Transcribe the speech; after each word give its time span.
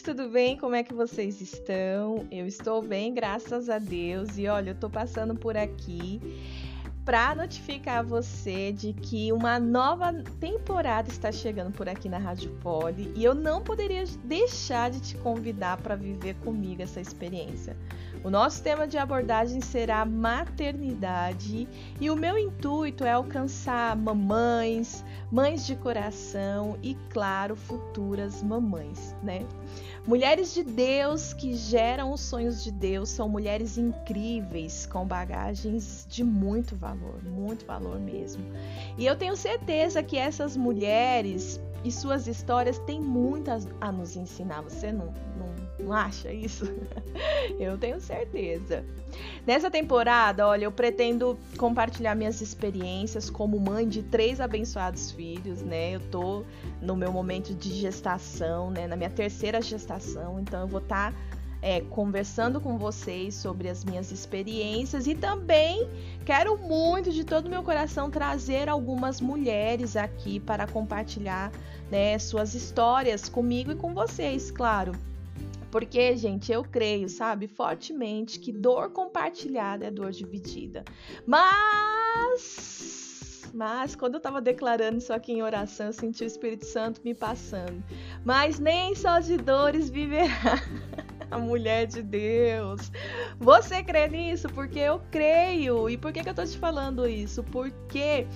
gente, 0.00 0.02
tudo 0.02 0.28
bem? 0.28 0.56
Como 0.56 0.74
é 0.74 0.82
que 0.82 0.94
vocês 0.94 1.40
estão? 1.40 2.26
Eu 2.30 2.46
estou 2.46 2.82
bem, 2.82 3.12
graças 3.12 3.68
a 3.68 3.78
Deus. 3.78 4.38
E 4.38 4.46
olha, 4.48 4.70
eu 4.70 4.74
tô 4.74 4.88
passando 4.88 5.34
por 5.34 5.56
aqui 5.56 6.20
para 7.04 7.34
notificar 7.34 8.04
você 8.04 8.72
de 8.72 8.92
que 8.92 9.32
uma 9.32 9.58
nova 9.58 10.12
temporada 10.38 11.08
está 11.08 11.30
chegando 11.30 11.72
por 11.72 11.88
aqui 11.88 12.08
na 12.08 12.18
Rádio 12.18 12.50
Poli 12.62 13.12
e 13.16 13.24
eu 13.24 13.34
não 13.34 13.62
poderia 13.62 14.04
deixar 14.24 14.90
de 14.90 15.00
te 15.00 15.16
convidar 15.18 15.76
para 15.78 15.96
viver 15.96 16.34
comigo 16.36 16.82
essa 16.82 17.00
experiência. 17.00 17.76
O 18.22 18.28
nosso 18.28 18.62
tema 18.62 18.86
de 18.86 18.98
abordagem 18.98 19.62
será 19.62 20.04
maternidade 20.04 21.66
e 21.98 22.10
o 22.10 22.16
meu 22.16 22.36
intuito 22.36 23.02
é 23.02 23.12
alcançar 23.12 23.96
mamães, 23.96 25.02
mães 25.32 25.64
de 25.64 25.74
coração 25.74 26.76
e, 26.82 26.94
claro, 27.08 27.56
futuras 27.56 28.42
mamães, 28.42 29.16
né? 29.22 29.46
Mulheres 30.06 30.52
de 30.52 30.62
Deus 30.62 31.32
que 31.32 31.54
geram 31.54 32.12
os 32.12 32.20
sonhos 32.20 32.62
de 32.62 32.70
Deus 32.70 33.08
são 33.08 33.26
mulheres 33.26 33.78
incríveis, 33.78 34.84
com 34.84 35.06
bagagens 35.06 36.06
de 36.06 36.22
muito 36.22 36.76
valor, 36.76 37.24
muito 37.24 37.64
valor 37.64 37.98
mesmo. 37.98 38.44
E 38.98 39.06
eu 39.06 39.16
tenho 39.16 39.36
certeza 39.36 40.02
que 40.02 40.18
essas 40.18 40.58
mulheres 40.58 41.58
e 41.82 41.90
suas 41.90 42.26
histórias 42.26 42.78
têm 42.80 43.00
muitas 43.00 43.66
a 43.80 43.90
nos 43.90 44.16
ensinar. 44.16 44.62
Você 44.62 44.92
não, 44.92 45.12
não, 45.82 45.92
acha 45.92 46.32
isso? 46.32 46.64
eu 47.58 47.76
tenho 47.78 48.00
certeza. 48.00 48.84
Nessa 49.46 49.70
temporada, 49.70 50.46
olha, 50.46 50.64
eu 50.64 50.72
pretendo 50.72 51.38
compartilhar 51.56 52.14
minhas 52.14 52.40
experiências 52.40 53.28
como 53.28 53.58
mãe 53.58 53.88
de 53.88 54.02
três 54.02 54.40
abençoados 54.40 55.10
filhos, 55.10 55.62
né? 55.62 55.92
Eu 55.92 56.00
tô 56.00 56.44
no 56.80 56.96
meu 56.96 57.12
momento 57.12 57.54
de 57.54 57.72
gestação, 57.72 58.70
né? 58.70 58.86
Na 58.86 58.96
minha 58.96 59.10
terceira 59.10 59.60
gestação, 59.60 60.38
então 60.40 60.60
eu 60.62 60.68
vou 60.68 60.80
estar. 60.80 61.12
Tá 61.12 61.40
é, 61.62 61.80
conversando 61.80 62.60
com 62.60 62.78
vocês 62.78 63.34
sobre 63.34 63.68
as 63.68 63.84
minhas 63.84 64.10
experiências 64.10 65.06
e 65.06 65.14
também 65.14 65.88
quero 66.24 66.56
muito 66.56 67.10
de 67.12 67.24
todo 67.24 67.50
meu 67.50 67.62
coração 67.62 68.10
trazer 68.10 68.68
algumas 68.68 69.20
mulheres 69.20 69.96
aqui 69.96 70.40
para 70.40 70.66
compartilhar 70.66 71.52
né, 71.90 72.18
suas 72.18 72.54
histórias 72.54 73.28
comigo 73.28 73.72
e 73.72 73.76
com 73.76 73.92
vocês, 73.92 74.50
claro. 74.50 74.92
Porque, 75.70 76.16
gente, 76.16 76.50
eu 76.52 76.64
creio, 76.64 77.08
sabe, 77.08 77.46
fortemente 77.46 78.38
que 78.38 78.52
dor 78.52 78.90
compartilhada 78.90 79.86
é 79.86 79.90
dor 79.90 80.10
dividida. 80.10 80.84
Mas 81.26 82.80
mas 83.52 83.96
quando 83.96 84.14
eu 84.14 84.18
estava 84.18 84.40
declarando 84.40 84.98
isso 84.98 85.12
aqui 85.12 85.32
em 85.32 85.42
oração, 85.42 85.86
eu 85.86 85.92
senti 85.92 86.22
o 86.22 86.26
Espírito 86.26 86.64
Santo 86.64 87.00
me 87.04 87.14
passando. 87.14 87.82
Mas 88.24 88.58
nem 88.58 88.94
só 88.94 89.18
de 89.18 89.36
dores 89.36 89.90
viverá 89.90 90.62
a 91.30 91.38
mulher 91.38 91.86
de 91.86 92.02
Deus. 92.02 92.90
Você 93.38 93.82
crê 93.82 94.08
nisso? 94.08 94.48
Porque 94.48 94.78
eu 94.78 95.00
creio. 95.10 95.88
E 95.88 95.96
por 95.96 96.12
que, 96.12 96.22
que 96.22 96.28
eu 96.28 96.34
tô 96.34 96.44
te 96.44 96.58
falando 96.58 97.06
isso? 97.06 97.42
Porque 97.44 98.26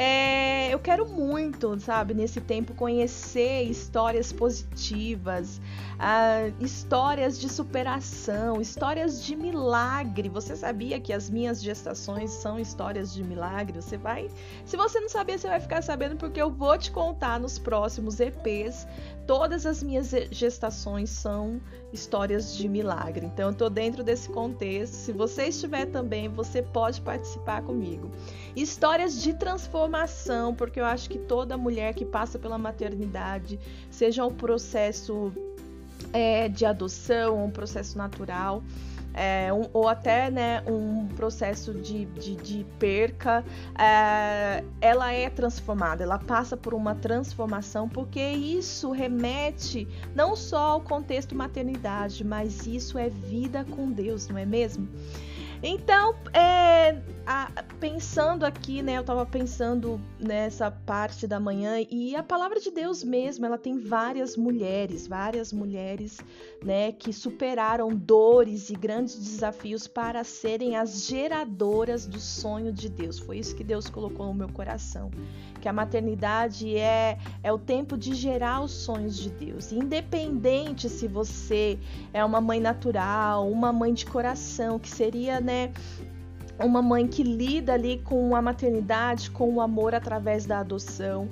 é, 0.00 0.72
eu 0.72 0.78
quero 0.78 1.08
muito, 1.08 1.76
sabe, 1.80 2.14
nesse 2.14 2.40
tempo 2.40 2.72
conhecer 2.72 3.64
histórias 3.64 4.32
positivas, 4.32 5.60
uh, 5.98 6.54
histórias 6.60 7.36
de 7.36 7.48
superação, 7.48 8.60
histórias 8.60 9.20
de 9.24 9.34
milagre. 9.34 10.28
Você 10.28 10.54
sabia 10.54 11.00
que 11.00 11.12
as 11.12 11.28
minhas 11.28 11.60
gestações 11.60 12.30
são 12.30 12.60
histórias 12.60 13.12
de 13.12 13.24
milagre? 13.24 13.82
Você 13.82 13.96
vai, 13.96 14.30
se 14.64 14.76
você 14.76 15.00
não 15.00 15.08
sabia, 15.08 15.36
você 15.36 15.48
vai 15.48 15.58
ficar 15.58 15.82
sabendo 15.82 16.14
porque 16.14 16.40
eu 16.40 16.48
vou 16.48 16.78
te 16.78 16.92
contar 16.92 17.40
nos 17.40 17.58
próximos 17.58 18.20
EPs. 18.20 18.86
Todas 19.26 19.66
as 19.66 19.82
minhas 19.82 20.10
gestações 20.30 21.10
são 21.10 21.60
histórias 21.92 22.56
de 22.56 22.68
milagre. 22.68 23.26
Então 23.26 23.48
eu 23.48 23.54
tô 23.54 23.68
dentro 23.68 24.02
desse 24.02 24.28
contexto. 24.28 24.94
Se 24.94 25.12
você 25.12 25.48
estiver 25.48 25.86
também, 25.86 26.28
você 26.28 26.62
pode 26.62 27.00
participar 27.00 27.62
comigo. 27.62 28.10
Histórias 28.56 29.20
de 29.20 29.34
transformação, 29.34 29.87
porque 30.54 30.80
eu 30.80 30.84
acho 30.84 31.08
que 31.08 31.18
toda 31.18 31.56
mulher 31.56 31.94
que 31.94 32.04
passa 32.04 32.38
pela 32.38 32.58
maternidade, 32.58 33.58
seja 33.90 34.24
um 34.24 34.34
processo 34.34 35.32
é, 36.12 36.48
de 36.48 36.64
adoção, 36.64 37.44
um 37.44 37.50
processo 37.50 37.96
natural, 37.96 38.62
é, 39.14 39.52
um, 39.52 39.68
ou 39.72 39.88
até 39.88 40.30
né, 40.30 40.62
um 40.66 41.08
processo 41.08 41.74
de, 41.74 42.04
de, 42.04 42.36
de 42.36 42.66
perca, 42.78 43.44
é, 43.76 44.62
ela 44.80 45.12
é 45.12 45.28
transformada, 45.28 46.04
ela 46.04 46.18
passa 46.18 46.56
por 46.56 46.72
uma 46.72 46.94
transformação, 46.94 47.88
porque 47.88 48.20
isso 48.20 48.92
remete 48.92 49.88
não 50.14 50.36
só 50.36 50.72
ao 50.72 50.80
contexto 50.80 51.34
maternidade, 51.34 52.24
mas 52.24 52.66
isso 52.66 52.96
é 52.96 53.08
vida 53.08 53.64
com 53.64 53.90
Deus, 53.90 54.28
não 54.28 54.38
é 54.38 54.46
mesmo? 54.46 54.88
Então, 55.60 56.14
é, 56.32 56.47
pensando 57.78 58.44
aqui, 58.44 58.82
né, 58.82 58.96
eu 58.96 59.02
estava 59.02 59.24
pensando 59.26 60.00
nessa 60.18 60.70
parte 60.70 61.26
da 61.26 61.38
manhã 61.38 61.74
e 61.90 62.16
a 62.16 62.22
palavra 62.22 62.58
de 62.58 62.70
Deus 62.70 63.04
mesmo, 63.04 63.44
ela 63.44 63.58
tem 63.58 63.78
várias 63.78 64.36
mulheres, 64.36 65.06
várias 65.06 65.52
mulheres, 65.52 66.18
né, 66.64 66.92
que 66.92 67.12
superaram 67.12 67.94
dores 67.94 68.70
e 68.70 68.74
grandes 68.74 69.16
desafios 69.16 69.86
para 69.86 70.24
serem 70.24 70.76
as 70.76 71.06
geradoras 71.06 72.06
do 72.06 72.18
sonho 72.18 72.72
de 72.72 72.88
Deus. 72.88 73.18
Foi 73.18 73.38
isso 73.38 73.54
que 73.54 73.64
Deus 73.64 73.88
colocou 73.88 74.26
no 74.26 74.34
meu 74.34 74.48
coração, 74.48 75.10
que 75.60 75.68
a 75.68 75.72
maternidade 75.72 76.76
é 76.76 77.18
é 77.42 77.52
o 77.52 77.58
tempo 77.58 77.96
de 77.96 78.14
gerar 78.14 78.60
os 78.60 78.72
sonhos 78.72 79.16
de 79.16 79.30
Deus. 79.30 79.70
Independente 79.70 80.88
se 80.88 81.06
você 81.06 81.78
é 82.12 82.24
uma 82.24 82.40
mãe 82.40 82.60
natural, 82.60 83.48
uma 83.50 83.72
mãe 83.72 83.92
de 83.92 84.06
coração, 84.06 84.78
que 84.78 84.88
seria 84.88 85.40
né? 85.40 85.72
Uma 86.58 86.82
mãe 86.82 87.06
que 87.06 87.22
lida 87.22 87.74
ali 87.74 87.98
com 88.04 88.34
a 88.34 88.42
maternidade, 88.42 89.30
com 89.30 89.54
o 89.54 89.60
amor 89.60 89.94
através 89.94 90.44
da 90.44 90.60
adoção. 90.60 91.28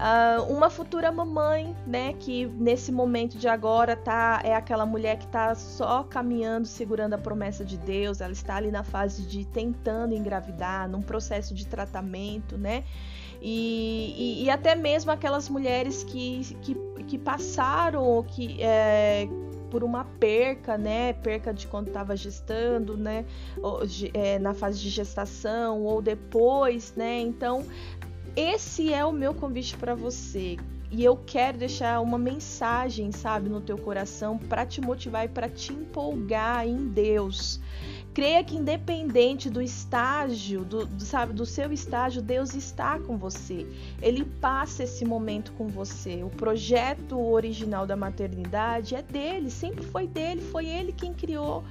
Uh, 0.00 0.50
uma 0.50 0.70
futura 0.70 1.12
mamãe, 1.12 1.76
né, 1.86 2.14
que 2.14 2.46
nesse 2.46 2.90
momento 2.90 3.36
de 3.36 3.46
agora 3.46 3.94
tá 3.94 4.40
é 4.42 4.54
aquela 4.54 4.86
mulher 4.86 5.18
que 5.18 5.26
está 5.26 5.54
só 5.54 6.04
caminhando, 6.04 6.66
segurando 6.66 7.12
a 7.12 7.18
promessa 7.18 7.64
de 7.64 7.76
Deus. 7.76 8.22
Ela 8.22 8.32
está 8.32 8.56
ali 8.56 8.70
na 8.70 8.82
fase 8.82 9.22
de 9.26 9.44
tentando 9.44 10.14
engravidar, 10.14 10.88
num 10.88 11.02
processo 11.02 11.54
de 11.54 11.66
tratamento, 11.66 12.56
né? 12.56 12.84
E, 13.42 14.14
e, 14.16 14.44
e 14.44 14.50
até 14.50 14.74
mesmo 14.74 15.10
aquelas 15.10 15.48
mulheres 15.48 16.04
que, 16.04 16.56
que, 16.62 16.74
que 17.06 17.18
passaram, 17.18 18.22
que 18.22 18.62
é, 18.62 19.28
por 19.70 19.84
uma 19.84 20.04
perca, 20.04 20.76
né? 20.76 21.12
Perca 21.12 21.54
de 21.54 21.66
quando 21.66 21.88
estava 21.88 22.16
gestando, 22.16 22.96
né? 22.96 23.24
Ou, 23.62 23.80
é, 24.12 24.38
na 24.38 24.52
fase 24.52 24.80
de 24.80 24.90
gestação 24.90 25.82
ou 25.84 26.02
depois, 26.02 26.92
né? 26.96 27.20
Então, 27.20 27.64
esse 28.36 28.92
é 28.92 29.04
o 29.04 29.12
meu 29.12 29.34
convite 29.34 29.76
para 29.76 29.94
você. 29.94 30.56
E 30.92 31.04
eu 31.04 31.16
quero 31.16 31.56
deixar 31.56 32.00
uma 32.00 32.18
mensagem, 32.18 33.12
sabe, 33.12 33.48
no 33.48 33.60
teu 33.60 33.78
coração 33.78 34.36
para 34.36 34.66
te 34.66 34.80
motivar 34.80 35.24
e 35.24 35.28
para 35.28 35.48
te 35.48 35.72
empolgar 35.72 36.66
em 36.66 36.88
Deus. 36.88 37.60
Creia 38.12 38.42
que 38.42 38.56
independente 38.56 39.48
do 39.48 39.62
estágio, 39.62 40.64
do, 40.64 40.84
do, 40.84 41.04
sabe, 41.04 41.32
do 41.32 41.46
seu 41.46 41.72
estágio, 41.72 42.20
Deus 42.20 42.54
está 42.54 42.98
com 42.98 43.16
você. 43.16 43.64
Ele 44.02 44.24
passa 44.24 44.82
esse 44.82 45.04
momento 45.04 45.52
com 45.52 45.68
você. 45.68 46.24
O 46.24 46.30
projeto 46.30 47.18
original 47.18 47.86
da 47.86 47.94
maternidade 47.94 48.96
é 48.96 49.02
dele, 49.02 49.48
sempre 49.48 49.84
foi 49.84 50.08
dele, 50.08 50.40
foi 50.40 50.66
ele 50.66 50.92
quem 50.92 51.14
criou. 51.14 51.62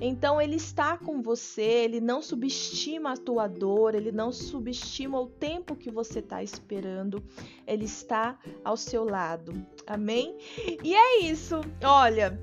Então 0.00 0.40
ele 0.40 0.54
está 0.54 0.96
com 0.96 1.20
você, 1.20 1.62
ele 1.62 2.00
não 2.00 2.22
subestima 2.22 3.12
a 3.12 3.16
tua 3.16 3.48
dor, 3.48 3.96
ele 3.96 4.12
não 4.12 4.30
subestima 4.30 5.20
o 5.20 5.26
tempo 5.26 5.74
que 5.74 5.90
você 5.90 6.20
está 6.20 6.40
esperando, 6.40 7.20
ele 7.66 7.84
está 7.84 8.38
ao 8.64 8.76
seu 8.76 9.04
lado. 9.04 9.52
Amém? 9.84 10.36
E 10.84 10.94
é 10.94 11.22
isso. 11.22 11.60
Olha, 11.82 12.40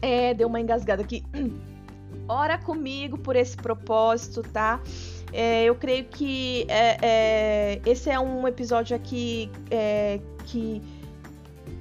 é, 0.00 0.34
deu 0.34 0.48
uma 0.48 0.60
engasgada 0.60 1.02
aqui. 1.02 1.22
ora 2.28 2.58
comigo 2.58 3.18
por 3.18 3.36
esse 3.36 3.56
propósito, 3.56 4.42
tá? 4.42 4.80
É, 5.32 5.64
eu 5.64 5.74
creio 5.74 6.04
que 6.04 6.66
é, 6.68 6.98
é, 7.02 7.80
esse 7.86 8.10
é 8.10 8.20
um 8.20 8.46
episódio 8.46 8.94
aqui 8.94 9.50
é, 9.70 10.20
que 10.44 10.82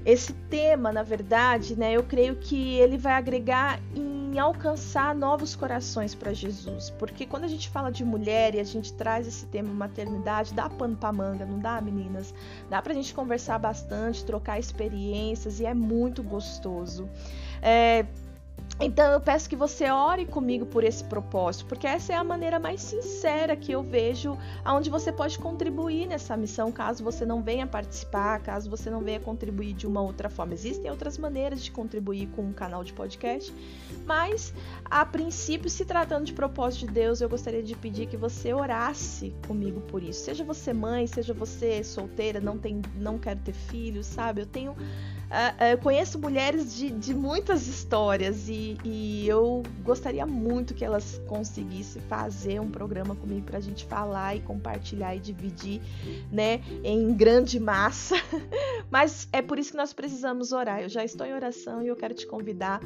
esse 0.06 0.34
tema, 0.50 0.92
na 0.92 1.04
verdade, 1.04 1.78
né? 1.78 1.94
Eu 1.94 2.04
creio 2.04 2.36
que 2.36 2.76
ele 2.76 2.98
vai 2.98 3.14
agregar 3.14 3.80
em 3.96 4.40
alcançar 4.40 5.14
novos 5.14 5.56
corações 5.56 6.16
para 6.16 6.34
Jesus, 6.34 6.90
porque 6.92 7.26
quando 7.26 7.44
a 7.44 7.48
gente 7.48 7.70
fala 7.70 7.92
de 7.92 8.04
mulher 8.04 8.56
e 8.56 8.60
a 8.60 8.64
gente 8.64 8.94
traz 8.94 9.28
esse 9.28 9.46
tema 9.48 9.72
maternidade, 9.72 10.54
dá 10.54 10.70
pano 10.70 10.96
para 10.96 11.12
manga, 11.12 11.46
não 11.46 11.60
dá, 11.60 11.80
meninas? 11.82 12.34
Dá 12.70 12.82
para 12.82 12.94
a 12.94 12.96
gente 12.96 13.14
conversar 13.14 13.60
bastante, 13.60 14.26
trocar 14.26 14.58
experiências 14.58 15.60
e 15.60 15.66
é 15.66 15.74
muito 15.74 16.24
gostoso. 16.24 17.08
É, 17.62 18.06
Então 18.84 19.12
eu 19.12 19.22
peço 19.22 19.48
que 19.48 19.56
você 19.56 19.92
ore 19.92 20.26
comigo 20.26 20.66
por 20.66 20.84
esse 20.84 21.04
propósito, 21.04 21.68
porque 21.68 21.86
essa 21.86 22.14
é 22.14 22.16
a 22.16 22.24
maneira 22.24 22.60
mais 22.60 22.82
sincera 22.82 23.56
que 23.56 23.72
eu 23.72 23.84
vejo 23.84 24.36
aonde 24.66 24.90
você 24.90 25.12
pode 25.12 25.38
contribuir 25.38 26.08
nessa 26.08 26.36
missão, 26.36 26.72
caso 26.72 27.04
você 27.04 27.24
não 27.24 27.44
venha 27.44 27.68
participar, 27.68 28.40
caso 28.40 28.72
você 28.72 28.90
não 28.90 29.02
venha 29.02 29.20
contribuir 29.20 29.74
de 29.74 29.86
uma 29.86 30.02
outra 30.02 30.32
forma. 30.32 30.56
Existem 30.56 30.90
outras 30.90 31.16
maneiras 31.20 31.64
de 31.64 31.70
contribuir 31.70 32.28
com 32.30 32.42
um 32.42 32.54
canal 32.54 32.84
de 32.84 32.92
podcast, 32.92 33.54
mas 34.04 34.52
a 34.86 35.06
princípio, 35.06 35.70
se 35.70 35.86
tratando 35.86 36.26
de 36.26 36.34
propósito 36.34 36.88
de 36.88 36.94
Deus, 36.94 37.22
eu 37.22 37.30
gostaria 37.30 37.62
de 37.62 37.76
pedir 37.76 38.08
que 38.08 38.18
você 38.18 38.52
orasse 38.52 39.32
comigo 39.46 39.80
por 39.82 40.02
isso. 40.02 40.26
Seja 40.26 40.44
você 40.44 40.74
mãe, 40.74 41.06
seja 41.06 41.36
você 41.36 41.84
solteira, 41.84 42.42
não 42.42 42.58
tem, 42.58 42.82
não 42.96 43.20
quero 43.20 43.42
ter 43.42 43.54
filhos, 43.54 44.08
sabe? 44.08 44.42
Eu 44.42 44.48
tenho 44.48 44.76
Uh, 45.32 45.64
eu 45.72 45.78
conheço 45.78 46.20
mulheres 46.20 46.76
de, 46.76 46.92
de 46.92 47.14
muitas 47.14 47.66
histórias 47.66 48.50
e, 48.84 49.28
eu 49.28 49.64
gostaria 49.84 50.26
muito 50.26 50.74
que 50.74 50.84
elas 50.84 51.22
conseguissem 51.28 52.02
fazer 52.04 52.60
um 52.60 52.70
programa 52.70 53.16
comigo 53.16 53.46
para 53.46 53.58
a 53.58 53.62
gente 53.62 53.86
falar 53.86 54.36
e 54.36 54.40
compartilhar 54.42 55.16
e 55.16 55.20
dividir, 55.20 55.82
né, 56.32 56.62
em 56.84 57.14
grande 57.14 57.60
massa. 57.60 58.16
Mas 58.90 59.28
é 59.32 59.42
por 59.42 59.58
isso 59.58 59.72
que 59.72 59.78
nós 59.78 59.94
precisamos 59.94 60.52
orar. 60.52 60.82
Eu 60.82 60.90
já 60.90 61.04
estou 61.04 61.26
em 61.26 61.34
oração 61.34 61.82
e 61.82 61.88
eu 61.88 61.96
quero 61.96 62.14
te 62.14 62.28
convidar 62.28 62.82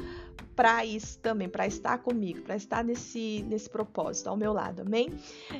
para 0.56 0.86
isso 0.86 1.18
também, 1.18 1.50
para 1.50 1.66
estar 1.66 1.98
comigo, 1.98 2.40
para 2.40 2.56
estar 2.56 2.82
nesse, 2.82 3.44
nesse 3.46 3.68
propósito 3.68 4.28
ao 4.28 4.36
meu 4.38 4.54
lado, 4.54 4.80
amém? 4.80 5.10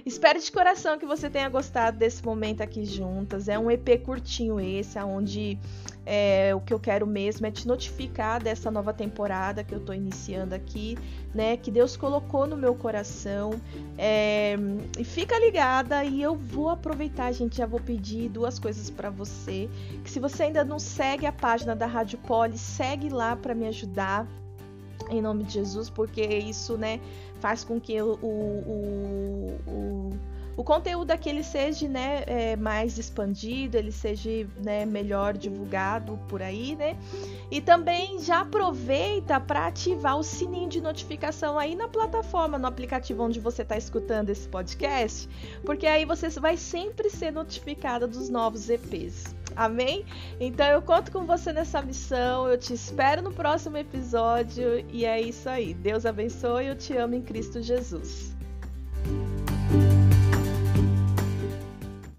Espero 0.06 0.40
de 0.40 0.50
coração 0.50 0.98
que 0.98 1.04
você 1.04 1.28
tenha 1.28 1.50
gostado 1.50 1.98
desse 1.98 2.24
momento 2.24 2.62
aqui 2.62 2.86
juntas. 2.86 3.46
É 3.46 3.58
um 3.58 3.70
EP 3.70 4.02
curtinho 4.02 4.58
esse, 4.58 4.98
onde 4.98 5.58
é, 6.06 6.54
o 6.54 6.60
que 6.60 6.72
eu 6.72 6.80
quero 6.80 7.06
mesmo 7.06 7.46
é 7.46 7.50
te 7.50 7.68
notificar 7.68 8.42
dessa 8.42 8.70
nova 8.70 8.94
temporada 8.94 9.62
que 9.62 9.74
eu 9.74 9.80
tô 9.80 9.92
iniciando 9.92 10.54
aqui, 10.54 10.96
né? 11.34 11.58
Que 11.58 11.70
Deus 11.70 11.94
colocou 11.94 12.46
no 12.46 12.56
meu 12.56 12.74
coração. 12.74 13.60
É, 13.98 14.56
e 14.98 15.04
fica 15.04 15.38
ligada 15.38 16.04
e 16.04 16.22
eu 16.22 16.34
vou 16.34 16.70
aproveitar, 16.70 17.30
gente. 17.32 17.58
Já 17.58 17.66
vou 17.66 17.80
pedir 17.80 18.30
duas 18.30 18.58
coisas 18.58 18.88
para 18.88 19.10
você. 19.10 19.68
Que 20.02 20.10
se 20.10 20.18
você 20.18 20.44
ainda 20.44 20.64
não 20.64 20.78
segue 20.78 21.26
a 21.26 21.32
página 21.32 21.76
da 21.76 21.86
Rádio 21.86 22.18
Poli, 22.20 22.56
segue 22.56 23.10
lá 23.10 23.36
para 23.36 23.54
me 23.54 23.66
ajudar 23.66 24.26
em 25.10 25.20
nome 25.20 25.44
de 25.44 25.54
Jesus, 25.54 25.90
porque 25.90 26.22
isso, 26.22 26.76
né, 26.76 27.00
faz 27.40 27.64
com 27.64 27.80
que 27.80 28.00
o, 28.00 28.18
o, 28.22 29.60
o, 29.66 30.10
o 30.56 30.64
conteúdo 30.64 31.10
aqui 31.10 31.28
ele 31.28 31.42
seja, 31.42 31.86
né, 31.86 32.24
é, 32.26 32.56
mais 32.56 32.96
expandido, 32.98 33.76
ele 33.76 33.92
seja, 33.92 34.48
né, 34.56 34.86
melhor 34.86 35.36
divulgado 35.36 36.18
por 36.28 36.40
aí, 36.40 36.74
né? 36.74 36.96
E 37.50 37.60
também 37.60 38.18
já 38.20 38.40
aproveita 38.40 39.38
para 39.38 39.66
ativar 39.66 40.16
o 40.16 40.22
sininho 40.22 40.68
de 40.68 40.80
notificação 40.80 41.58
aí 41.58 41.74
na 41.74 41.88
plataforma, 41.88 42.58
no 42.58 42.66
aplicativo 42.66 43.22
onde 43.22 43.38
você 43.38 43.62
está 43.62 43.76
escutando 43.76 44.30
esse 44.30 44.48
podcast, 44.48 45.28
porque 45.64 45.86
aí 45.86 46.04
você 46.04 46.28
vai 46.40 46.56
sempre 46.56 47.10
ser 47.10 47.32
notificada 47.32 48.06
dos 48.06 48.30
novos 48.30 48.70
EPs. 48.70 49.34
Amém? 49.54 50.04
Então 50.38 50.66
eu 50.66 50.82
conto 50.82 51.10
com 51.10 51.24
você 51.24 51.50
nessa 51.50 51.80
missão. 51.80 52.46
Eu 52.46 52.58
te 52.58 52.74
espero 52.74 53.22
no 53.22 53.32
próximo 53.32 53.78
episódio. 53.78 54.84
E 54.90 55.06
é 55.06 55.18
isso 55.18 55.48
aí. 55.48 55.72
Deus 55.72 56.04
abençoe. 56.04 56.66
Eu 56.66 56.76
te 56.76 56.94
amo 56.94 57.14
em 57.14 57.22
Cristo 57.22 57.62
Jesus. 57.62 58.35